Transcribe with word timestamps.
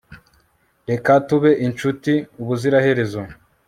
reka 0.89 1.11
tube 1.27 1.51
inshuti 1.67 2.13
ubuziraherezo 2.41 3.21